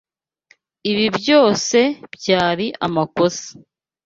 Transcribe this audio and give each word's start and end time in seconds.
Ibi 0.91 1.05
byose 1.17 1.79
byari 2.15 2.65
amakosa. 2.85 3.47